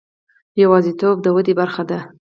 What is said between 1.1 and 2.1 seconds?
د ودې برخه ده.